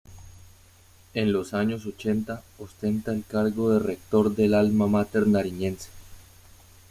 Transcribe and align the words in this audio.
En 1.13 1.31
los 1.31 1.53
años 1.53 1.85
ochenta, 1.85 2.41
ostenta 2.57 3.11
el 3.11 3.23
cargo 3.23 3.69
de 3.69 3.77
Rector 3.77 4.33
del 4.35 4.55
Alma 4.55 4.87
Máter 4.87 5.27
nariñense. 5.27 5.89